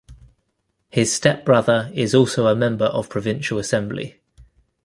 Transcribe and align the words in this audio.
His 0.89 1.13
step 1.13 1.45
brother 1.45 1.91
is 1.93 2.15
also 2.15 2.47
a 2.47 2.55
member 2.55 2.85
of 2.85 3.07
provincial 3.07 3.59
assembly. 3.59 4.19